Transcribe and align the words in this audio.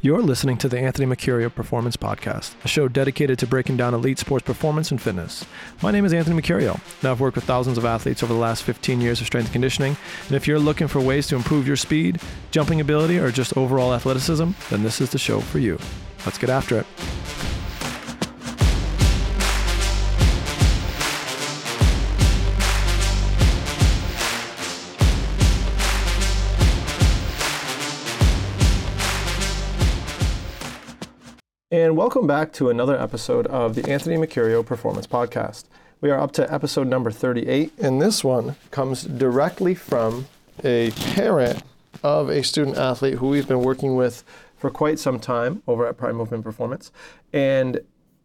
You're 0.00 0.22
listening 0.22 0.58
to 0.58 0.68
the 0.68 0.78
Anthony 0.78 1.12
Mercurio 1.12 1.52
Performance 1.52 1.96
Podcast, 1.96 2.54
a 2.64 2.68
show 2.68 2.86
dedicated 2.86 3.36
to 3.40 3.48
breaking 3.48 3.78
down 3.78 3.94
elite 3.94 4.20
sports 4.20 4.46
performance 4.46 4.92
and 4.92 5.02
fitness. 5.02 5.44
My 5.82 5.90
name 5.90 6.04
is 6.04 6.12
Anthony 6.12 6.40
Mercurio. 6.40 6.80
Now, 7.02 7.10
I've 7.10 7.20
worked 7.20 7.34
with 7.34 7.42
thousands 7.42 7.78
of 7.78 7.84
athletes 7.84 8.22
over 8.22 8.32
the 8.32 8.38
last 8.38 8.62
15 8.62 9.00
years 9.00 9.20
of 9.20 9.26
strength 9.26 9.46
and 9.46 9.52
conditioning, 9.52 9.96
and 10.28 10.36
if 10.36 10.46
you're 10.46 10.60
looking 10.60 10.86
for 10.86 11.00
ways 11.00 11.26
to 11.26 11.34
improve 11.34 11.66
your 11.66 11.74
speed, 11.74 12.20
jumping 12.52 12.80
ability, 12.80 13.18
or 13.18 13.32
just 13.32 13.56
overall 13.56 13.92
athleticism, 13.92 14.50
then 14.70 14.84
this 14.84 15.00
is 15.00 15.10
the 15.10 15.18
show 15.18 15.40
for 15.40 15.58
you. 15.58 15.80
Let's 16.24 16.38
get 16.38 16.48
after 16.48 16.78
it. 16.78 16.86
Welcome 31.98 32.28
back 32.28 32.52
to 32.52 32.70
another 32.70 32.96
episode 32.96 33.44
of 33.48 33.74
the 33.74 33.84
Anthony 33.90 34.14
Mercurio 34.14 34.64
Performance 34.64 35.04
Podcast. 35.04 35.64
We 36.00 36.12
are 36.12 36.20
up 36.20 36.30
to 36.34 36.54
episode 36.54 36.86
number 36.86 37.10
38, 37.10 37.72
and 37.76 38.00
this 38.00 38.22
one 38.22 38.54
comes 38.70 39.02
directly 39.02 39.74
from 39.74 40.28
a 40.62 40.92
parent 40.92 41.60
of 42.04 42.28
a 42.28 42.44
student 42.44 42.76
athlete 42.76 43.14
who 43.14 43.26
we've 43.26 43.48
been 43.48 43.62
working 43.62 43.96
with 43.96 44.22
for 44.56 44.70
quite 44.70 45.00
some 45.00 45.18
time 45.18 45.60
over 45.66 45.88
at 45.88 45.96
Prime 45.96 46.14
Movement 46.14 46.44
Performance. 46.44 46.92
And 47.32 47.80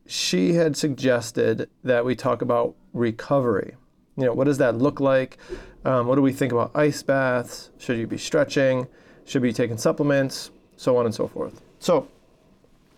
she 0.06 0.54
had 0.54 0.78
suggested 0.78 1.68
that 1.84 2.06
we 2.06 2.16
talk 2.16 2.44
about 2.44 2.76
recovery. 2.94 3.74
You 4.18 4.26
know, 4.26 4.34
what 4.34 4.44
does 4.44 4.60
that 4.60 4.78
look 4.78 5.00
like? 5.00 5.40
Um, 5.84 6.06
what 6.06 6.14
do 6.14 6.22
we 6.22 6.32
think 6.32 6.52
about 6.52 6.76
ice 6.76 7.02
baths? 7.02 7.72
Should 7.80 7.98
you 7.98 8.06
be 8.06 8.20
stretching? 8.20 8.86
Should 9.26 9.34
you 9.34 9.50
be 9.50 9.52
taking 9.52 9.80
supplements? 9.80 10.52
So 10.78 10.96
on 10.96 11.08
and 11.08 11.16
so 11.16 11.28
forth. 11.28 11.60
So, 11.80 12.08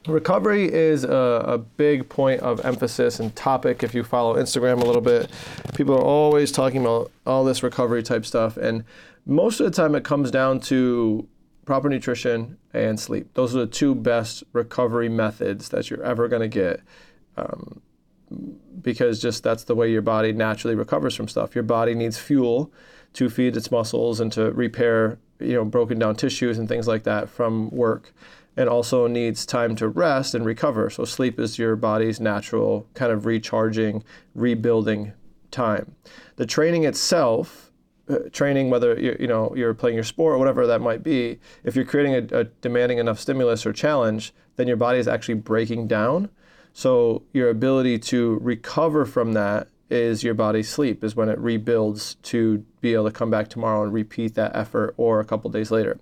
Recovery 0.07 0.71
is 0.71 1.03
a, 1.03 1.43
a, 1.47 1.57
big 1.57 2.07
point 2.09 2.41
of 2.41 2.63
emphasis 2.63 3.19
and 3.19 3.35
topic 3.35 3.81
if 3.81 3.95
you 3.95 4.03
follow 4.03 4.35
Instagram 4.35 4.81
a 4.81 4.85
little 4.85 5.01
bit. 5.01 5.31
People 5.73 5.95
are 5.95 6.03
always 6.03 6.51
talking 6.51 6.81
about 6.81 7.11
all 7.25 7.43
this 7.43 7.63
recovery 7.63 8.03
type 8.03 8.25
stuff, 8.25 8.55
and 8.55 8.83
most 9.25 9.59
of 9.59 9.65
the 9.65 9.71
time 9.71 9.95
it 9.95 10.03
comes 10.03 10.29
down 10.29 10.59
to 10.59 11.27
proper 11.65 11.89
nutrition 11.89 12.57
and 12.73 12.99
sleep. 12.99 13.33
Those 13.33 13.55
are 13.55 13.59
the 13.59 13.67
two 13.67 13.95
best 13.95 14.43
recovery 14.53 15.09
methods 15.09 15.69
that 15.69 15.89
you're 15.89 16.03
ever 16.03 16.27
going 16.27 16.43
to 16.43 16.47
get. 16.47 16.81
Um, 17.37 17.81
because 18.81 19.21
just 19.21 19.43
that's 19.43 19.63
the 19.63 19.75
way 19.75 19.91
your 19.91 20.01
body 20.01 20.31
naturally 20.31 20.75
recovers 20.75 21.15
from 21.15 21.27
stuff. 21.27 21.55
Your 21.55 21.63
body 21.63 21.95
needs 21.95 22.17
fuel 22.17 22.71
to 23.13 23.29
feed 23.29 23.55
its 23.55 23.71
muscles 23.71 24.19
and 24.19 24.31
to 24.33 24.51
repair, 24.51 25.17
you 25.39 25.53
know, 25.53 25.65
broken 25.65 25.97
down 25.97 26.15
tissues 26.15 26.59
and 26.59 26.67
things 26.67 26.87
like 26.87 27.03
that 27.03 27.29
from 27.29 27.69
work 27.69 28.13
and 28.57 28.69
also 28.69 29.07
needs 29.07 29.45
time 29.45 29.75
to 29.75 29.87
rest 29.87 30.33
and 30.33 30.45
recover. 30.45 30.89
So 30.89 31.05
sleep 31.05 31.39
is 31.39 31.59
your 31.59 31.75
body's 31.75 32.19
natural 32.19 32.87
kind 32.93 33.11
of 33.11 33.25
recharging, 33.25 34.03
rebuilding 34.33 35.13
time. 35.51 35.95
The 36.37 36.45
training 36.45 36.83
itself, 36.83 37.71
uh, 38.09 38.19
training 38.31 38.69
whether 38.69 38.99
you 38.99 39.15
you 39.19 39.27
know 39.27 39.53
you're 39.55 39.73
playing 39.73 39.95
your 39.95 40.03
sport 40.03 40.35
or 40.35 40.37
whatever 40.37 40.67
that 40.67 40.81
might 40.81 41.03
be, 41.03 41.39
if 41.63 41.75
you're 41.75 41.85
creating 41.85 42.15
a, 42.15 42.41
a 42.41 42.43
demanding 42.61 42.99
enough 42.99 43.19
stimulus 43.19 43.65
or 43.65 43.73
challenge, 43.73 44.33
then 44.57 44.67
your 44.67 44.77
body 44.77 44.99
is 44.99 45.07
actually 45.07 45.35
breaking 45.35 45.87
down. 45.87 46.29
So 46.73 47.23
your 47.33 47.49
ability 47.49 47.99
to 47.99 48.37
recover 48.41 49.05
from 49.05 49.33
that 49.33 49.69
is 49.89 50.23
your 50.23 50.33
body's 50.33 50.69
sleep 50.69 51.03
is 51.03 51.15
when 51.15 51.29
it 51.29 51.37
rebuilds 51.37 52.15
to 52.15 52.65
be 52.81 52.93
able 52.93 53.05
to 53.05 53.11
come 53.11 53.29
back 53.29 53.47
tomorrow 53.47 53.83
and 53.83 53.93
repeat 53.93 54.33
that 54.35 54.55
effort 54.55 54.93
or 54.97 55.19
a 55.19 55.25
couple 55.25 55.49
days 55.49 55.71
later 55.71 55.99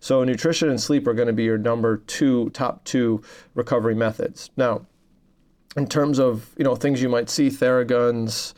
so 0.00 0.24
nutrition 0.24 0.68
and 0.68 0.80
sleep 0.80 1.06
are 1.06 1.14
going 1.14 1.26
to 1.26 1.34
be 1.34 1.44
your 1.44 1.58
number 1.58 1.98
two 1.98 2.50
top 2.50 2.82
two 2.84 3.22
recovery 3.54 3.94
methods 3.94 4.50
now 4.56 4.84
in 5.76 5.86
terms 5.86 6.18
of 6.18 6.54
you 6.56 6.64
know 6.64 6.74
things 6.74 7.02
you 7.02 7.08
might 7.08 7.28
see 7.28 7.48
theraguns 7.48 8.54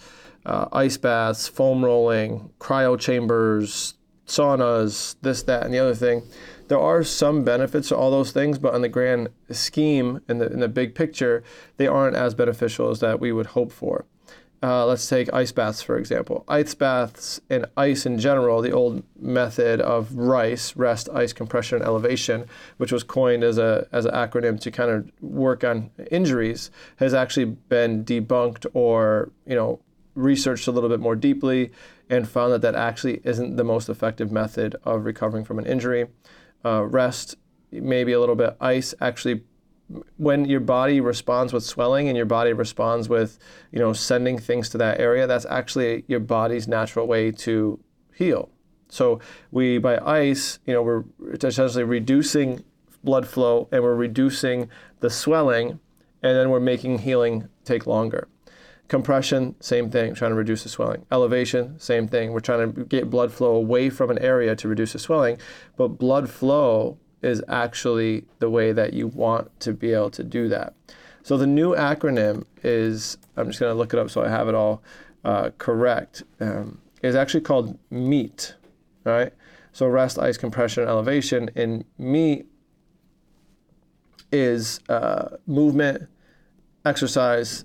uh, 0.46 0.66
ice 0.72 0.96
baths 0.96 1.48
foam 1.48 1.84
rolling 1.84 2.50
cryo 2.60 2.98
chambers 2.98 3.94
saunas 4.26 5.16
this 5.22 5.42
that 5.42 5.64
and 5.64 5.74
the 5.74 5.78
other 5.78 5.94
thing 5.94 6.22
there 6.68 6.78
are 6.78 7.02
some 7.02 7.44
benefits 7.44 7.88
to 7.88 7.96
all 7.96 8.10
those 8.10 8.30
things, 8.30 8.58
but 8.58 8.74
on 8.74 8.82
the 8.82 8.88
grand 8.90 9.28
scheme, 9.50 10.20
in 10.28 10.38
the, 10.38 10.52
in 10.52 10.60
the 10.60 10.68
big 10.68 10.94
picture, 10.94 11.42
they 11.78 11.86
aren't 11.86 12.14
as 12.14 12.34
beneficial 12.34 12.90
as 12.90 13.00
that 13.00 13.20
we 13.20 13.32
would 13.32 13.46
hope 13.46 13.72
for. 13.72 14.04
Uh, 14.60 14.84
let's 14.84 15.06
take 15.08 15.32
ice 15.32 15.52
baths 15.52 15.82
for 15.82 15.96
example. 15.96 16.44
Ice 16.48 16.74
baths 16.74 17.40
and 17.48 17.66
ice 17.76 18.04
in 18.06 18.18
general, 18.18 18.60
the 18.60 18.72
old 18.72 19.04
method 19.18 19.80
of 19.80 20.12
RICE, 20.16 20.74
rest, 20.74 21.08
ice, 21.14 21.32
compression, 21.32 21.76
and 21.76 21.84
elevation, 21.84 22.46
which 22.76 22.90
was 22.90 23.04
coined 23.04 23.44
as 23.44 23.56
a 23.56 23.86
as 23.92 24.04
an 24.04 24.12
acronym 24.12 24.58
to 24.60 24.70
kind 24.72 24.90
of 24.90 25.10
work 25.20 25.62
on 25.62 25.90
injuries, 26.10 26.72
has 26.96 27.14
actually 27.14 27.44
been 27.44 28.04
debunked 28.04 28.66
or 28.74 29.30
you 29.46 29.54
know 29.54 29.80
researched 30.16 30.66
a 30.66 30.72
little 30.72 30.88
bit 30.88 30.98
more 30.98 31.14
deeply 31.14 31.70
and 32.10 32.28
found 32.28 32.52
that 32.52 32.62
that 32.62 32.74
actually 32.74 33.20
isn't 33.22 33.56
the 33.56 33.64
most 33.64 33.88
effective 33.88 34.32
method 34.32 34.74
of 34.82 35.04
recovering 35.04 35.44
from 35.44 35.60
an 35.60 35.66
injury. 35.66 36.06
Uh, 36.64 36.82
rest, 36.84 37.36
maybe 37.70 38.12
a 38.12 38.18
little 38.18 38.34
bit. 38.34 38.56
Ice 38.60 38.92
actually 39.00 39.44
when 40.16 40.44
your 40.44 40.60
body 40.60 41.00
responds 41.00 41.52
with 41.52 41.64
swelling 41.64 42.08
and 42.08 42.16
your 42.16 42.26
body 42.26 42.52
responds 42.52 43.08
with 43.08 43.38
you 43.72 43.78
know 43.78 43.92
sending 43.92 44.38
things 44.38 44.68
to 44.68 44.78
that 44.78 45.00
area 45.00 45.26
that's 45.26 45.46
actually 45.46 46.04
your 46.06 46.20
body's 46.20 46.68
natural 46.68 47.06
way 47.06 47.30
to 47.30 47.78
heal. 48.14 48.50
So 48.88 49.20
we 49.50 49.78
by 49.78 49.98
ice 49.98 50.58
you 50.66 50.74
know 50.74 50.82
we're 50.82 51.04
essentially 51.32 51.84
reducing 51.84 52.64
blood 53.02 53.26
flow 53.26 53.68
and 53.72 53.82
we're 53.82 53.94
reducing 53.94 54.68
the 55.00 55.10
swelling 55.10 55.80
and 56.22 56.36
then 56.36 56.50
we're 56.50 56.60
making 56.60 56.98
healing 56.98 57.48
take 57.64 57.86
longer. 57.86 58.28
Compression 58.88 59.54
same 59.60 59.90
thing 59.90 60.14
trying 60.14 60.32
to 60.32 60.36
reduce 60.36 60.64
the 60.64 60.68
swelling. 60.68 61.06
Elevation 61.10 61.78
same 61.80 62.08
thing. 62.08 62.32
We're 62.32 62.40
trying 62.40 62.74
to 62.74 62.84
get 62.84 63.08
blood 63.08 63.32
flow 63.32 63.54
away 63.54 63.88
from 63.88 64.10
an 64.10 64.18
area 64.18 64.54
to 64.56 64.68
reduce 64.68 64.92
the 64.92 64.98
swelling 64.98 65.38
but 65.78 65.88
blood 65.88 66.28
flow 66.28 66.98
is 67.22 67.42
actually 67.48 68.24
the 68.38 68.48
way 68.48 68.72
that 68.72 68.92
you 68.92 69.08
want 69.08 69.58
to 69.60 69.72
be 69.72 69.92
able 69.92 70.10
to 70.10 70.22
do 70.22 70.48
that. 70.48 70.74
So 71.22 71.36
the 71.36 71.46
new 71.46 71.74
acronym 71.74 72.44
is, 72.62 73.18
I'm 73.36 73.48
just 73.48 73.60
going 73.60 73.72
to 73.72 73.78
look 73.78 73.92
it 73.92 73.98
up 73.98 74.10
so 74.10 74.24
I 74.24 74.28
have 74.28 74.48
it 74.48 74.54
all 74.54 74.82
uh, 75.24 75.50
correct, 75.58 76.22
um, 76.40 76.80
is 77.02 77.14
actually 77.14 77.42
called 77.42 77.78
MEAT, 77.90 78.54
right? 79.04 79.32
So 79.72 79.86
rest, 79.86 80.18
ice, 80.18 80.36
compression, 80.36 80.88
elevation. 80.88 81.50
And 81.54 81.84
MEAT 81.98 82.46
is 84.32 84.80
uh, 84.88 85.36
movement, 85.46 86.08
exercise, 86.84 87.64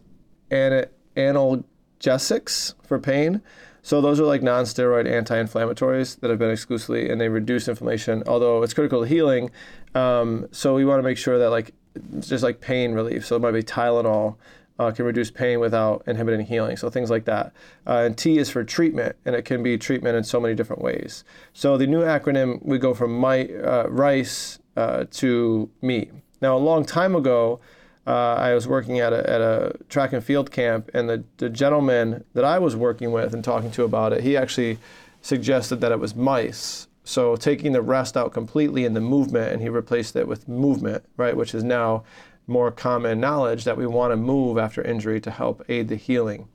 and 0.52 0.88
analgesics 1.16 2.74
for 2.86 3.00
pain. 3.00 3.42
So 3.84 4.02
those 4.02 4.20
are 4.20 4.26
like 4.26 4.42
non-steroid 4.42 5.12
anti-inflammatories 5.12 6.20
that 6.22 6.30
have 6.30 6.40
been 6.40 6.50
exclusively, 6.50 7.10
and 7.10 7.22
they 7.22 7.30
reduce 7.30 7.68
inflammation. 7.68 8.24
Although 8.26 8.64
it's 8.64 8.74
critical 8.74 9.02
to 9.02 9.08
healing, 9.08 9.52
um, 9.94 10.48
so 10.52 10.74
we 10.74 10.86
want 10.86 11.00
to 11.00 11.04
make 11.04 11.18
sure 11.18 11.38
that 11.38 11.50
like 11.50 11.74
just 12.20 12.44
like 12.44 12.62
pain 12.62 12.94
relief. 12.94 13.26
So 13.26 13.36
it 13.36 13.40
might 13.40 13.52
be 13.52 13.62
Tylenol 13.62 14.38
uh, 14.80 14.92
can 14.92 15.06
reduce 15.06 15.30
pain 15.30 15.60
without 15.60 16.02
inhibiting 16.08 16.46
healing. 16.46 16.78
So 16.78 16.90
things 16.90 17.10
like 17.12 17.26
that. 17.26 17.54
Uh, 17.86 18.04
and 18.06 18.18
T 18.18 18.38
is 18.38 18.50
for 18.50 18.64
treatment, 18.64 19.16
and 19.26 19.36
it 19.36 19.44
can 19.44 19.62
be 19.62 19.78
treatment 19.78 20.16
in 20.16 20.24
so 20.24 20.40
many 20.40 20.56
different 20.56 20.82
ways. 20.82 21.24
So 21.54 21.78
the 21.78 21.86
new 21.86 22.02
acronym 22.02 22.64
we 22.66 22.80
go 22.80 22.94
from 22.94 23.16
my, 23.18 23.48
uh, 23.48 23.88
RICE 23.90 24.60
uh, 24.78 25.06
to 25.12 25.70
me. 25.82 26.10
Now 26.42 26.58
a 26.58 26.60
long 26.60 26.86
time 26.86 27.16
ago 27.16 27.60
uh, 28.06 28.34
I 28.34 28.54
was 28.54 28.68
working 28.68 29.00
at 29.00 29.14
a, 29.14 29.30
at 29.30 29.42
a 29.42 29.76
track 29.90 30.14
and 30.14 30.24
field 30.24 30.52
camp, 30.52 30.90
and 30.94 31.10
the, 31.10 31.24
the 31.38 31.50
gentleman 31.50 32.24
that 32.34 32.44
I 32.44 32.60
was 32.60 32.76
working 32.76 33.12
with 33.12 33.34
and 33.34 33.44
talking 33.44 33.72
to 33.72 33.84
about 33.84 34.14
it, 34.14 34.24
he 34.24 34.36
actually 34.36 34.78
suggested 35.22 35.78
that 35.78 35.92
it 35.92 36.00
was 36.00 36.16
mice. 36.16 36.88
So 37.06 37.36
taking 37.36 37.72
the 37.72 37.82
rest 37.82 38.16
out 38.16 38.34
completely 38.34 38.86
in 38.86 38.94
the 38.94 39.02
movement, 39.02 39.52
and 39.54 39.62
he 39.62 39.70
replaced 39.70 40.16
it 40.16 40.28
with 40.28 40.48
movement, 40.48 41.04
right, 41.18 41.36
which 41.36 41.54
is 41.54 41.64
now 41.64 42.04
more 42.48 42.72
common 42.72 43.20
knowledge 43.20 43.64
that 43.64 43.78
we 43.78 43.88
want 43.88 44.12
to 44.12 44.18
move 44.18 44.58
after 44.58 44.82
injury 44.82 45.22
to 45.22 45.32
help 45.32 45.64
aid 45.70 45.88
the 45.88 45.96
healing. 45.96 46.48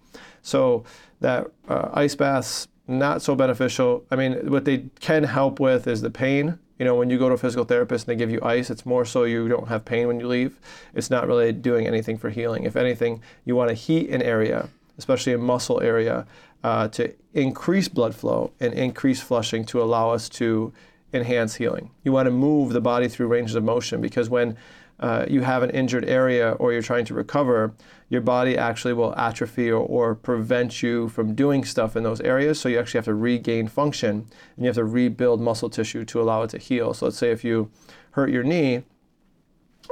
So 0.43 0.85
that 1.21 1.47
uh, 1.69 1.89
ice 1.95 2.15
baths 2.15 2.69
not 2.87 3.23
so 3.23 3.35
beneficial. 3.35 4.05
I 4.11 4.17
mean, 4.17 4.51
what 4.51 4.65
they 4.65 4.91
can 5.01 5.25
help 5.25 5.61
with 5.61 5.87
is 5.87 6.01
the 6.01 6.11
pain 6.11 6.59
you 6.79 6.85
know, 6.85 6.95
when 6.95 7.11
you 7.11 7.19
go 7.19 7.29
to 7.29 7.35
a 7.35 7.39
physical 7.39 7.65
therapist 7.65 8.07
and 8.07 8.15
they 8.15 8.19
give 8.19 8.31
you 8.31 8.41
ice, 8.43 8.71
it's 8.71 8.87
more 8.87 9.05
so 9.05 9.25
you 9.25 9.49
don't 9.49 9.69
have 9.69 9.85
pain 9.85 10.07
when 10.07 10.21
you 10.21 10.29
leave. 10.29 10.59
It's 10.95 11.11
not 11.11 11.27
really 11.27 11.53
doing 11.53 11.87
anything 11.87 12.17
for 12.17 12.31
healing. 12.31 12.65
If 12.65 12.77
anything, 12.77 13.23
you 13.45 13.57
want 13.57 13.71
to 13.71 13.75
heat 13.75 14.11
an 14.11 14.23
area, 14.23 14.69
especially 14.97 15.33
a 15.33 15.39
muscle 15.39 15.81
area, 15.81 16.27
uh, 16.63 16.89
to 16.89 17.13
increase 17.35 17.89
blood 17.89 18.15
flow 18.15 18.53
and 18.61 18.73
increase 18.75 19.21
flushing 19.21 19.65
to 19.67 19.83
allow 19.83 20.11
us 20.11 20.29
to 20.29 20.73
enhance 21.13 21.57
healing. 21.57 21.91
You 22.05 22.13
want 22.13 22.27
to 22.27 22.31
move 22.31 22.73
the 22.73 22.81
body 22.81 23.09
through 23.09 23.29
ranges 23.29 23.55
of 23.55 23.65
motion 23.65 24.01
because 24.01 24.29
when 24.29 24.57
uh, 25.01 25.27
you 25.29 25.41
have 25.41 25.63
an 25.63 25.71
injured 25.71 26.05
area 26.05 26.53
or 26.53 26.73
you're 26.73 26.83
trying 26.83 27.05
to 27.07 27.15
recover, 27.15 27.73
your 28.09 28.21
body 28.21 28.57
actually 28.57 28.95
will 28.95 29.15
atrophy 29.17 29.71
or, 29.71 29.85
or, 29.85 30.15
prevent 30.15 30.83
you 30.83 31.09
from 31.09 31.35
doing 31.35 31.65
stuff 31.65 31.95
in 31.95 32.03
those 32.03 32.21
areas. 32.23 32.59
So 32.59 32.69
you 32.69 32.79
actually 32.79 32.99
have 32.99 33.05
to 33.07 33.15
regain 33.15 33.69
function 33.69 34.27
and 34.57 34.65
you 34.65 34.67
have 34.67 34.77
to 34.77 34.85
rebuild 34.85 35.41
muscle 35.41 35.69
tissue 35.69 36.05
to 36.07 36.21
allow 36.21 36.43
it 36.43 36.51
to 36.51 36.59
heal. 36.59 36.95
So 36.95 37.07
let's 37.07 37.19
say 37.19 37.31
if 37.31 37.45
you 37.45 37.71
hurt 38.13 38.31
your 38.31 38.43
knee, 38.43 38.85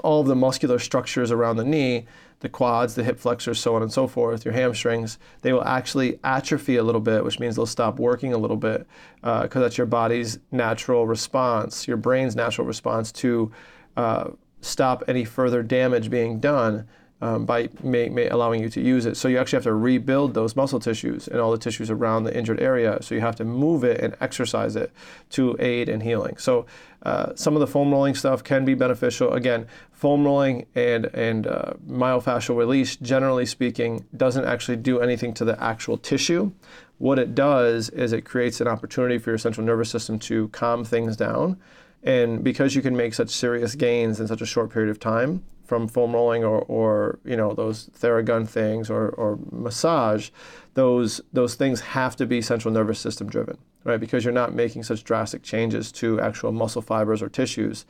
all 0.03 0.21
of 0.21 0.27
the 0.27 0.35
muscular 0.35 0.79
structures 0.79 1.31
around 1.31 1.57
the 1.57 1.65
knee, 1.65 2.07
the 2.41 2.49
quads, 2.49 2.95
the 2.95 3.05
hip 3.05 3.19
flexors, 3.19 3.59
so 3.59 3.75
on 3.75 3.83
and 3.83 3.93
so 3.93 4.07
forth, 4.07 4.45
your 4.45 4.53
hamstrings, 4.53 5.19
they 5.43 5.53
will 5.53 5.65
actually 5.65 6.19
atrophy 6.23 6.77
a 6.77 6.83
little 6.83 7.01
bit, 7.01 7.25
which 7.25 7.39
means 7.39 7.57
they'll 7.57 7.67
stop 7.67 7.99
working 7.99 8.33
a 8.33 8.39
little 8.39 8.59
bit 8.59 8.87
because 9.23 9.57
uh, 9.57 9.61
that's 9.61 9.79
your 9.79 9.87
body's 9.87 10.39
natural 10.53 11.07
response, 11.07 11.89
your 11.89 11.97
brain's 11.97 12.37
natural 12.37 12.67
response 12.67 13.11
to 13.11 13.51
uh, 13.97 14.31
stop 14.61 15.03
any 15.09 15.25
further 15.25 15.63
damage 15.63 16.11
being 16.11 16.39
done 16.39 16.87
um, 17.21 17.47
by 17.47 17.69
may, 17.83 18.09
may 18.09 18.29
allowing 18.29 18.63
you 18.63 18.69
to 18.69 18.81
use 18.81 19.07
it. 19.07 19.17
So 19.17 19.29
you 19.29 19.39
actually 19.39 19.57
have 19.57 19.65
to 19.65 19.75
rebuild 19.75 20.35
those 20.35 20.55
muscle 20.55 20.79
tissues 20.79 21.29
and 21.29 21.41
all 21.41 21.51
the 21.51 21.59
tissues 21.59 21.91
around 21.91 22.25
the 22.25 22.37
injured 22.37 22.61
area. 22.61 22.99
So 23.01 23.15
you 23.15 23.23
have 23.23 23.37
to 23.37 23.45
move 23.45 23.85
it 23.85 24.01
and 24.01 24.15
exercise 24.21 24.77
it 24.77 24.93
to 25.31 25.57
aid 25.59 25.89
in 25.89 26.01
healing. 26.01 26.37
So 26.37 26.67
uh, 27.05 27.35
some 27.35 27.55
of 27.55 27.61
the 27.61 27.67
foam 27.67 27.91
rolling 27.91 28.15
stuff 28.15 28.45
can 28.45 28.65
be 28.65 28.75
beneficial. 28.75 29.33
Again, 29.33 29.67
foam 29.93 30.25
rolling 30.25 30.67
and 30.75 31.07
and 31.07 31.47
uh, 31.47 31.73
myofascial 31.89 32.57
release, 32.57 32.97
generally 32.97 33.47
speaking, 33.47 34.05
doesn't 34.17 34.45
actually 34.45 34.77
do 34.77 35.01
anything 35.01 35.33
to 35.35 35.45
the 35.45 35.63
actual 35.63 35.97
tissue. 35.97 36.53
What 36.99 37.19
it 37.19 37.35
does 37.35 37.89
is 37.91 38.13
it 38.13 38.25
creates 38.25 38.61
an 38.61 38.69
opportunity 38.69 39.19
for 39.19 39.31
your 39.31 39.39
central 39.39 39.67
nervous 39.67 39.91
system 39.91 40.19
to 40.21 40.49
calm 40.49 40.85
things 40.85 41.17
down. 41.17 41.59
And 42.03 42.45
because 42.45 42.75
you 42.75 42.83
can 42.83 42.97
make 42.97 43.15
such 43.15 43.31
serious 43.31 43.75
gains 43.75 44.21
in 44.21 44.29
such 44.29 44.41
a 44.41 44.47
short 44.47 44.71
period 44.71 44.91
of 44.91 45.01
time, 45.01 45.43
from 45.67 45.89
foam 45.89 46.15
rolling 46.15 46.45
or, 46.45 46.61
or 46.63 47.19
you 47.25 47.37
know 47.37 47.53
those 47.53 47.89
Theragun 47.91 48.49
things 48.49 48.89
or, 48.89 49.09
or 49.11 49.39
massage, 49.51 50.31
those 50.75 51.21
those 51.33 51.55
things 51.55 51.81
have 51.81 52.17
to 52.17 52.27
be 52.27 52.41
central 52.41 52.73
nervous 52.73 52.99
system 52.99 53.29
driven, 53.29 53.59
right? 53.85 54.01
Because 54.01 54.25
you're 54.25 54.33
not 54.33 54.55
making 54.55 54.85
such 54.85 55.05
drastic 55.05 55.43
changes 55.43 55.93
to 55.93 56.21
actual 56.21 56.53
muscle 56.53 56.83
fibers 56.83 57.23
or 57.23 57.29
tissues 57.29 57.85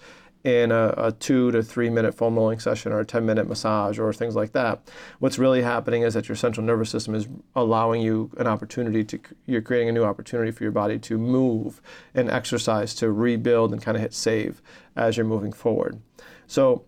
in 0.46 0.70
a, 0.70 0.94
a, 0.96 1.12
two 1.12 1.50
to 1.50 1.61
three 1.61 1.90
minute 1.90 2.14
foam 2.14 2.37
rolling 2.37 2.61
session 2.61 2.93
or 2.93 3.00
a 3.00 3.05
10 3.05 3.26
minute 3.26 3.49
massage 3.49 3.99
or 3.99 4.12
things 4.12 4.37
like 4.37 4.52
that. 4.52 4.81
What's 5.19 5.40
really 5.40 5.62
happening 5.62 6.02
is 6.02 6.14
that 6.14 6.29
your 6.29 6.37
central 6.37 6.64
nervous 6.64 6.88
system 6.88 7.17
is 7.17 7.26
allowing 7.56 8.00
you 8.00 8.31
an 8.38 8.46
opportunity 8.46 9.02
to, 9.05 9.19
you're 9.46 9.61
creating 9.61 9.88
a 9.88 9.93
new 9.93 10.05
opportunity 10.05 10.52
for 10.52 10.62
your 10.62 10.70
body 10.70 11.00
to 11.00 11.19
move 11.19 11.82
and 12.14 12.31
exercise, 12.31 12.94
to 12.94 13.11
rebuild 13.11 13.72
and 13.72 13.82
kind 13.82 13.96
of 13.96 14.02
hit 14.02 14.14
save 14.14 14.62
as 14.94 15.17
you're 15.17 15.26
moving 15.26 15.52
forward. 15.52 16.00
So 16.46 16.84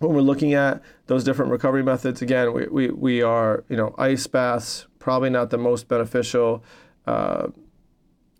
when 0.00 0.12
we're 0.12 0.22
looking 0.22 0.54
at 0.54 0.82
those 1.06 1.24
different 1.24 1.50
recovery 1.50 1.82
methods, 1.82 2.22
again, 2.22 2.52
we, 2.52 2.66
we, 2.66 2.88
we 2.90 3.22
are, 3.22 3.64
you 3.68 3.76
know, 3.76 3.94
ice 3.96 4.26
baths, 4.26 4.86
probably 4.98 5.30
not 5.30 5.50
the 5.50 5.58
most 5.58 5.88
beneficial, 5.88 6.64
uh, 7.06 7.48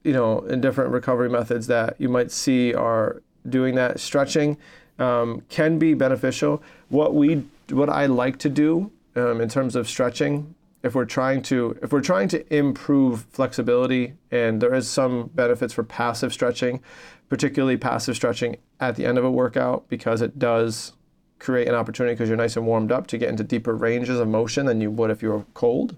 you 0.03 0.13
know, 0.13 0.41
in 0.41 0.61
different 0.61 0.91
recovery 0.91 1.31
methods 1.31 1.67
that 1.69 1.97
you 1.99 2.09
might 2.09 2.31
see 2.31 2.75
are 2.75 3.23
doing 3.49 3.75
that. 3.77 4.01
Stretching 4.01 4.57
um, 4.99 5.43
can 5.49 5.79
be 5.79 5.95
beneficial. 5.95 6.63
What 6.89 7.15
we, 7.15 7.45
what 7.71 7.89
I 7.89 8.07
like 8.07 8.39
to 8.39 8.49
do 8.49 8.91
um, 9.15 9.41
in 9.41 9.49
terms 9.49 9.77
of 9.77 9.89
stretching, 9.89 10.55
if 10.83 10.95
we're 10.95 11.07
trying 11.07 11.41
to, 11.43 11.79
if 11.83 11.93
we're 11.93 12.03
trying 12.03 12.29
to 12.29 12.55
improve 12.55 13.25
flexibility, 13.31 14.15
and 14.31 14.61
there 14.61 14.75
is 14.75 14.91
some 14.91 15.31
benefits 15.35 15.73
for 15.73 15.83
passive 15.83 16.33
stretching, 16.33 16.81
particularly 17.29 17.77
passive 17.77 18.17
stretching 18.17 18.57
at 18.81 18.97
the 18.97 19.07
end 19.07 19.17
of 19.17 19.25
a 19.25 19.31
workout 19.31 19.89
because 19.89 20.21
it 20.21 20.39
does 20.39 20.93
create 21.39 21.69
an 21.69 21.75
opportunity 21.75 22.15
because 22.15 22.29
you're 22.29 22.39
nice 22.39 22.57
and 22.57 22.67
warmed 22.67 22.93
up 22.93 23.07
to 23.09 23.19
get 23.19 23.29
into 23.29 23.45
deeper 23.45 23.75
ranges 23.75 24.19
of 24.19 24.29
motion 24.29 24.67
than 24.67 24.81
you 24.81 24.91
would 24.91 25.11
if 25.11 25.23
you 25.23 25.31
were 25.31 25.45
cold. 25.55 25.97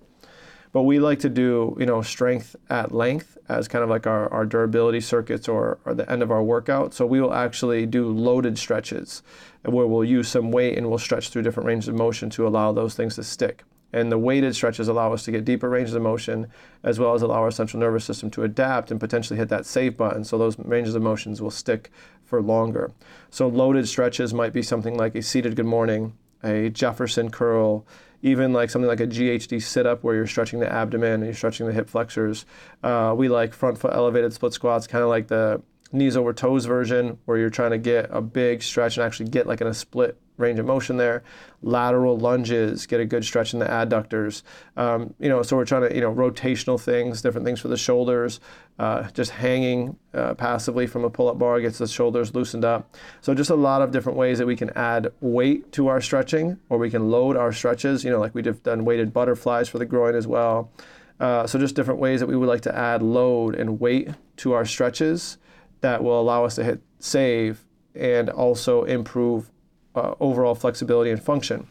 But 0.73 0.83
we 0.83 0.99
like 0.99 1.21
to 1.21 1.31
do, 1.31 1.75
you 1.81 1.87
know, 1.87 2.03
strength 2.03 2.55
at 2.69 2.93
length 2.93 3.39
as 3.49 3.67
kind 3.69 3.83
of 3.83 3.89
like 3.89 4.07
our, 4.07 4.31
our 4.33 4.45
durability 4.45 5.01
circuits 5.01 5.49
or, 5.49 5.79
or 5.85 5.95
the 5.95 6.11
end 6.11 6.23
of 6.23 6.31
our 6.31 6.43
workout. 6.43 6.93
So 6.93 7.07
we 7.07 7.21
will 7.21 7.33
actually 7.33 7.87
do 7.87 8.11
loaded 8.11 8.59
stretches 8.59 9.23
where 9.63 9.87
we'll 9.87 10.05
use 10.05 10.29
some 10.29 10.51
weight 10.51 10.77
and 10.77 10.89
we'll 10.89 10.99
stretch 10.99 11.31
through 11.31 11.43
different 11.43 11.67
ranges 11.67 11.89
of 11.89 11.95
motion 11.95 12.29
to 12.31 12.47
allow 12.47 12.73
those 12.73 12.95
things 12.95 13.15
to 13.15 13.25
stick. 13.25 13.65
And 13.93 14.11
the 14.11 14.19
weighted 14.19 14.55
stretches 14.55 14.89
allow 14.89 15.13
us 15.13 15.25
to 15.25 15.31
get 15.31 15.45
deeper 15.45 15.71
ranges 15.71 15.95
of 15.95 16.03
motion 16.03 16.49
as 16.83 16.99
well 16.99 17.15
as 17.15 17.23
allow 17.23 17.43
our 17.43 17.51
central 17.51 17.81
nervous 17.81 18.05
system 18.05 18.31
to 18.31 18.43
adapt 18.43 18.91
and 18.91 19.01
potentially 19.01 19.39
hit 19.39 19.49
that 19.49 19.65
save 19.65 19.97
button 19.97 20.25
so 20.25 20.37
those 20.37 20.59
ranges 20.59 20.95
of 20.95 21.03
motions 21.03 21.41
will 21.41 21.51
stick 21.51 21.91
for 22.25 22.43
longer. 22.43 22.91
So 23.31 23.49
loaded 23.49 23.89
stretches 23.89 24.35
might 24.35 24.53
be 24.53 24.63
something 24.63 24.97
like 24.97 25.15
a 25.15 25.23
seated 25.23 25.57
good 25.57 25.67
morning, 25.67 26.15
a 26.43 26.69
Jefferson 26.71 27.31
curl, 27.31 27.87
even 28.23 28.53
like 28.53 28.71
something 28.71 28.89
like 28.89 29.01
a 29.01 29.07
GHD 29.07 29.63
sit 29.63 29.87
up 29.87 30.03
where 30.03 30.15
you're 30.15 30.27
stretching 30.27 30.61
the 30.61 30.71
abdomen 30.71 31.15
and 31.15 31.25
you're 31.25 31.35
stretching 31.35 31.67
the 31.67 31.73
hip 31.73 31.89
flexors. 31.89 32.45
Uh, 32.83 33.15
we 33.17 33.29
like 33.29 33.55
front 33.55 33.79
foot 33.79 33.93
elevated 33.95 34.33
split 34.33 34.53
squats, 34.53 34.87
kind 34.87 35.03
of 35.03 35.09
like 35.09 35.29
the 35.29 35.63
knees 35.93 36.17
over 36.17 36.33
toes 36.33 36.65
version 36.65 37.19
where 37.25 37.39
you're 37.39 37.51
trying 37.51 37.71
to 37.71 37.79
get 37.79 38.09
a 38.11 38.21
big 38.21 38.63
stretch 38.63 38.97
and 38.97 39.07
actually 39.07 39.29
get 39.29 39.47
like 39.47 39.61
in 39.61 39.67
a 39.67 39.75
split 39.75 40.21
range 40.37 40.59
of 40.59 40.67
motion 40.67 40.97
there. 40.97 41.23
Lateral 41.63 42.19
lunges, 42.19 42.87
get 42.87 43.01
a 43.01 43.05
good 43.05 43.25
stretch 43.25 43.53
in 43.53 43.59
the 43.59 43.67
adductors. 43.67 44.43
Um, 44.77 45.15
you 45.19 45.29
know, 45.29 45.43
so 45.43 45.57
we're 45.57 45.65
trying 45.65 45.89
to, 45.89 45.95
you 45.95 46.01
know, 46.01 46.15
rotational 46.15 46.81
things, 46.81 47.23
different 47.23 47.47
things 47.47 47.61
for 47.61 47.69
the 47.69 47.77
shoulders. 47.77 48.41
Uh, 48.79 49.09
just 49.11 49.31
hanging 49.31 49.97
uh, 50.13 50.35
passively 50.35 50.87
from 50.87 51.05
a 51.05 51.11
pull-up 51.11 51.39
bar 51.39 51.61
gets 51.61 51.79
the 51.79 51.89
shoulders 51.89 52.35
loosened 52.35 52.65
up. 52.65 52.95
So 53.23 53.35
just 53.35 53.51
a 53.51 53.55
lot 53.55 53.83
of 53.83 53.91
different 53.91 54.19
ways 54.19 54.39
that 54.39 54.47
we 54.47 54.57
can 54.57 54.71
add 54.71 55.13
weight 55.21 55.73
to 55.73 55.89
our 55.89 56.01
stretching, 56.01 56.59
or 56.69 56.79
we 56.79 56.91
can 56.91 57.11
load 57.11 57.37
our 57.37 57.53
stretches. 57.53 58.05
You 58.05 58.11
know, 58.11 58.21
like 58.21 58.35
we've 58.35 58.63
done 58.63 58.85
weighted 58.85 59.13
butterflies 59.13 59.69
for 59.69 59.79
the 59.79 59.87
groin 59.87 60.15
as 60.15 60.27
well. 60.27 60.71
Uh, 61.19 61.47
so 61.47 61.59
just 61.59 61.75
different 61.75 61.99
ways 61.99 62.21
that 62.21 62.27
we 62.27 62.37
would 62.37 62.49
like 62.49 62.61
to 62.61 62.77
add 62.77 63.03
load 63.03 63.55
and 63.55 63.81
weight 63.81 64.11
to 64.37 64.53
our 64.53 64.67
stretches 64.67 65.39
that 65.81 66.03
will 66.03 66.21
allow 66.21 66.45
us 66.45 66.57
to 66.57 66.65
hit 66.65 66.83
save 66.99 67.65
and 67.95 68.29
also 68.29 68.85
improve 68.85 69.51
uh, 69.97 70.15
overall 70.21 70.55
flexibility 70.55 71.11
and 71.11 71.23
function. 71.23 71.67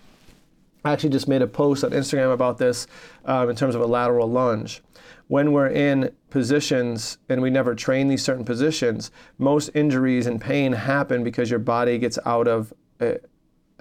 I 0.84 0.92
actually 0.92 1.10
just 1.10 1.28
made 1.28 1.42
a 1.42 1.48
post 1.48 1.84
on 1.84 1.92
Instagram 1.92 2.34
about 2.34 2.58
this 2.58 2.86
um, 3.26 3.50
in 3.50 3.56
terms 3.56 3.74
of 3.74 3.82
a 3.82 3.86
lateral 3.86 4.30
lunge. 4.30 4.84
When 5.28 5.52
we're 5.52 5.70
in 5.70 6.12
positions 6.30 7.18
and 7.28 7.42
we 7.42 7.50
never 7.50 7.74
train 7.74 8.08
these 8.08 8.24
certain 8.24 8.46
positions, 8.46 9.10
most 9.40 9.70
injuries 9.74 10.28
and 10.28 10.40
pain 10.40 10.74
happen 10.74 11.24
because 11.24 11.50
your 11.50 11.60
body 11.60 11.98
gets 11.98 12.20
out 12.26 12.48
of 12.48 12.72
uh, 13.02 13.14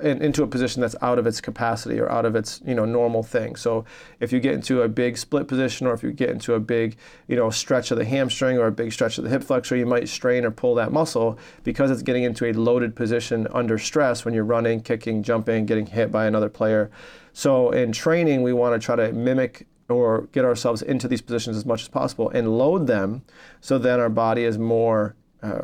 in, 0.02 0.20
into 0.20 0.43
a 0.43 0.46
position 0.46 0.81
that's 0.81 0.96
out 1.02 1.19
of 1.19 1.26
its 1.26 1.41
capacity 1.41 2.00
or 2.00 2.11
out 2.11 2.25
of 2.25 2.35
its 2.35 2.61
you 2.67 2.75
know 2.75 2.85
normal 2.85 3.23
thing. 3.23 3.56
So 3.56 3.85
if 4.20 4.32
you 4.32 4.41
get 4.41 4.55
into 4.55 4.82
a 4.82 4.88
big 4.88 5.17
split 5.17 5.46
position 5.46 5.87
or 5.87 5.94
if 5.94 6.02
you 6.02 6.12
get 6.12 6.31
into 6.31 6.55
a 6.55 6.61
big 6.61 6.96
you 7.29 7.37
know 7.37 7.50
stretch 7.50 7.91
of 7.91 7.99
the 7.99 8.05
hamstring 8.05 8.58
or 8.58 8.67
a 8.67 8.73
big 8.73 8.93
stretch 8.93 9.19
of 9.19 9.25
the 9.25 9.31
hip 9.31 9.44
flexor, 9.44 9.76
you 9.76 9.87
might 9.87 10.08
strain 10.08 10.44
or 10.44 10.50
pull 10.50 10.75
that 10.75 10.93
muscle 10.93 11.38
because 11.62 11.91
it's 11.91 12.02
getting 12.02 12.25
into 12.25 12.46
a 12.46 12.52
loaded 12.52 12.96
position 12.96 13.46
under 13.52 13.79
stress 13.79 14.25
when 14.25 14.35
you're 14.35 14.44
running, 14.44 14.81
kicking, 14.81 15.22
jumping, 15.22 15.67
getting 15.67 15.86
hit 15.86 16.10
by 16.10 16.27
another 16.27 16.48
player. 16.48 16.91
So 17.32 17.70
in 17.70 17.93
training, 17.93 18.43
we 18.43 18.53
want 18.53 18.81
to 18.81 18.84
try 18.84 18.96
to 18.96 19.13
mimic 19.13 19.67
or 19.89 20.29
get 20.32 20.44
ourselves 20.44 20.82
into 20.82 21.08
these 21.08 21.20
positions 21.20 21.56
as 21.56 21.67
much 21.67 21.82
as 21.82 21.89
possible 21.89 22.31
and 22.31 22.56
load 22.58 22.86
them 22.86 23.22
so 23.60 23.79
then 23.79 24.01
our 24.01 24.08
body 24.08 24.43
is 24.43 24.56
more 24.56 25.15
uh, 25.43 25.63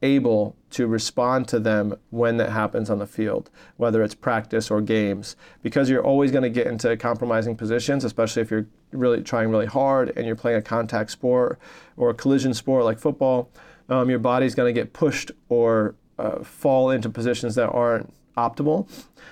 able 0.00 0.56
to 0.72 0.86
respond 0.86 1.46
to 1.48 1.58
them 1.58 1.94
when 2.10 2.38
that 2.38 2.50
happens 2.50 2.90
on 2.90 2.98
the 2.98 3.06
field, 3.06 3.50
whether 3.76 4.02
it's 4.02 4.14
practice 4.14 4.70
or 4.70 4.80
games, 4.80 5.36
because 5.62 5.88
you're 5.88 6.04
always 6.04 6.32
going 6.32 6.42
to 6.42 6.50
get 6.50 6.66
into 6.66 6.96
compromising 6.96 7.56
positions, 7.56 8.04
especially 8.04 8.42
if 8.42 8.50
you're 8.50 8.66
really 8.90 9.22
trying 9.22 9.50
really 9.50 9.66
hard 9.66 10.12
and 10.16 10.26
you're 10.26 10.36
playing 10.36 10.58
a 10.58 10.62
contact 10.62 11.10
sport 11.10 11.58
or 11.96 12.10
a 12.10 12.14
collision 12.14 12.54
sport 12.54 12.84
like 12.84 12.98
football. 12.98 13.50
Um, 13.88 14.08
your 14.08 14.18
body's 14.18 14.54
going 14.54 14.74
to 14.74 14.78
get 14.78 14.92
pushed 14.92 15.30
or 15.48 15.94
uh, 16.18 16.42
fall 16.42 16.90
into 16.90 17.10
positions 17.10 17.54
that 17.56 17.68
aren't 17.68 18.12
optimal. 18.36 18.88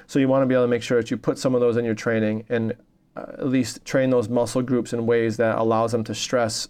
So 0.06 0.18
you 0.18 0.28
want 0.28 0.42
to 0.42 0.46
be 0.46 0.54
able 0.54 0.64
to 0.64 0.68
make 0.68 0.82
sure 0.82 1.00
that 1.00 1.10
you 1.10 1.16
put 1.16 1.38
some 1.38 1.54
of 1.54 1.60
those 1.60 1.76
in 1.76 1.84
your 1.84 1.94
training 1.94 2.44
and 2.48 2.74
uh, 3.16 3.24
at 3.38 3.48
least 3.48 3.84
train 3.84 4.10
those 4.10 4.28
muscle 4.28 4.62
groups 4.62 4.92
in 4.92 5.06
ways 5.06 5.36
that 5.38 5.58
allows 5.58 5.92
them 5.92 6.04
to 6.04 6.14
stress 6.14 6.68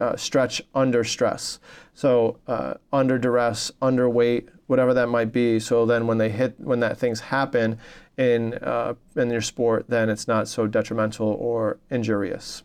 uh, 0.00 0.16
stretch 0.16 0.62
under 0.74 1.04
stress. 1.04 1.58
So 1.94 2.38
uh, 2.46 2.74
under 2.92 3.18
duress, 3.18 3.70
under 3.80 4.08
weight, 4.08 4.48
whatever 4.66 4.94
that 4.94 5.08
might 5.08 5.32
be. 5.32 5.60
So 5.60 5.86
then 5.86 6.06
when 6.06 6.18
they 6.18 6.30
hit, 6.30 6.58
when 6.58 6.80
that 6.80 6.98
things 6.98 7.20
happen 7.20 7.78
in 8.16 8.54
uh, 8.54 8.94
in 9.16 9.30
your 9.30 9.40
sport, 9.42 9.86
then 9.88 10.08
it's 10.08 10.26
not 10.26 10.48
so 10.48 10.66
detrimental 10.66 11.28
or 11.28 11.78
injurious. 11.90 12.62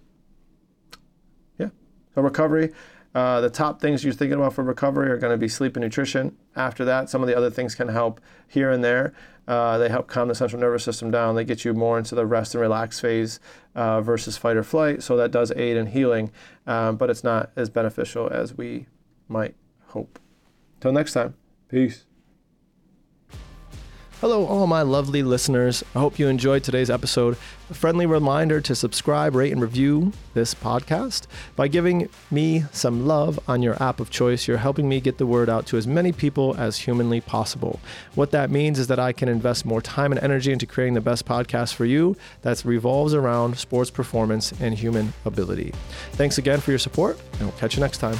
Yeah. 1.57 1.69
So 2.15 2.21
recovery. 2.21 2.74
Uh, 3.16 3.42
the 3.42 3.50
top 3.50 3.82
things 3.82 4.04
you're 4.04 4.13
thinking 4.13 4.38
about 4.38 4.54
for 4.54 4.63
recovery 4.63 5.10
are 5.10 5.18
going 5.18 5.34
to 5.34 5.38
be 5.38 5.48
sleep 5.48 5.75
and 5.75 5.84
nutrition. 5.84 6.38
After 6.56 6.86
that, 6.86 7.10
some 7.10 7.22
of 7.22 7.28
the 7.28 7.36
other 7.36 7.50
things 7.50 7.74
can 7.74 7.88
help 7.88 8.22
here 8.48 8.70
and 8.70 8.84
there. 8.84 9.13
Uh, 9.48 9.80
they 9.80 9.89
help 9.89 10.08
calm 10.08 10.28
the 10.28 10.36
central 10.36 10.62
nervous 10.62 10.84
system 10.84 11.10
down. 11.10 11.36
They 11.36 11.44
get 11.44 11.66
you 11.66 11.74
more 11.74 11.98
into 11.98 12.13
the 12.13 12.25
rest 12.25 12.54
and 12.54 12.62
relax 12.62 13.00
phase 13.00 13.39
uh, 13.74 14.01
versus 14.01 14.38
fight 14.38 14.58
or 14.58 14.63
flight. 14.63 15.01
So 15.01 15.18
that 15.18 15.32
does 15.32 15.51
aid 15.56 15.75
in 15.75 15.88
healing, 15.88 16.32
um, 16.68 16.98
but 16.98 17.10
it's 17.10 17.24
not 17.24 17.51
as 17.56 17.70
beneficial 17.70 18.30
as 18.30 18.56
we 18.56 18.86
might 19.28 19.56
hope. 19.88 20.20
Till 20.80 20.92
next 20.92 21.13
time, 21.13 21.34
peace. 21.68 22.06
Hello, 24.22 24.46
all 24.46 24.68
my 24.68 24.82
lovely 24.82 25.24
listeners. 25.24 25.82
I 25.96 26.00
hope 26.00 26.20
you 26.20 26.28
enjoyed 26.28 26.62
today's 26.62 26.90
episode. 26.90 27.38
A 27.70 27.74
friendly 27.74 28.06
reminder 28.06 28.60
to 28.60 28.76
subscribe, 28.76 29.34
rate, 29.34 29.54
and 29.54 29.62
review 29.62 30.12
this 30.34 30.54
podcast. 30.54 31.26
By 31.56 31.70
giving 31.70 32.10
me 32.30 32.66
some 32.74 33.08
love 33.08 33.40
on 33.48 33.64
your 33.64 33.82
app 33.82 34.02
of 34.02 34.10
choice, 34.10 34.46
you're 34.46 34.58
helping 34.58 34.90
me 34.90 35.00
get 35.00 35.20
the 35.20 35.26
word 35.26 35.50
out 35.50 35.68
to 35.68 35.78
as 35.78 35.88
many 35.88 36.12
people 36.12 36.54
as 36.58 36.80
humanly 36.80 37.22
possible. 37.22 37.80
What 38.14 38.32
that 38.32 38.52
means 38.52 38.78
is 38.78 38.88
that 38.88 39.00
I 39.00 39.14
can 39.14 39.30
invest 39.30 39.66
more 39.66 39.82
time 39.82 40.12
and 40.12 40.22
energy 40.22 40.52
into 40.52 40.66
creating 40.66 40.96
the 40.96 41.02
best 41.02 41.26
podcast 41.26 41.76
for 41.76 41.86
you 41.86 42.18
that 42.42 42.66
revolves 42.66 43.14
around 43.14 43.58
sports 43.58 43.90
performance 43.90 44.52
and 44.60 44.78
human 44.78 45.14
ability. 45.24 45.74
Thanks 46.12 46.38
again 46.38 46.60
for 46.60 46.72
your 46.72 46.80
support, 46.80 47.18
and 47.34 47.44
we'll 47.44 47.58
catch 47.58 47.78
you 47.78 47.80
next 47.80 48.00
time. 48.00 48.18